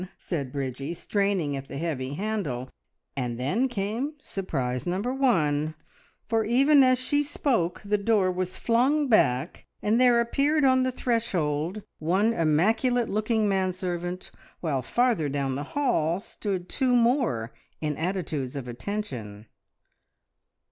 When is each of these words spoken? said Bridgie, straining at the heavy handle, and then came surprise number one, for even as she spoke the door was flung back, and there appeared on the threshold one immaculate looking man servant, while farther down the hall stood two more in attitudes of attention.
said 0.17 0.51
Bridgie, 0.51 0.95
straining 0.95 1.55
at 1.55 1.67
the 1.67 1.77
heavy 1.77 2.15
handle, 2.15 2.71
and 3.15 3.39
then 3.39 3.67
came 3.67 4.15
surprise 4.19 4.87
number 4.87 5.13
one, 5.13 5.75
for 6.27 6.43
even 6.43 6.81
as 6.81 6.97
she 6.97 7.21
spoke 7.21 7.83
the 7.85 7.99
door 7.99 8.31
was 8.31 8.57
flung 8.57 9.07
back, 9.07 9.67
and 9.79 10.01
there 10.01 10.19
appeared 10.19 10.65
on 10.65 10.81
the 10.81 10.91
threshold 10.91 11.83
one 11.99 12.33
immaculate 12.33 13.09
looking 13.09 13.47
man 13.47 13.73
servant, 13.73 14.31
while 14.59 14.81
farther 14.81 15.29
down 15.29 15.53
the 15.53 15.63
hall 15.77 16.19
stood 16.19 16.67
two 16.67 16.95
more 16.95 17.53
in 17.79 17.95
attitudes 17.95 18.55
of 18.55 18.67
attention. 18.67 19.45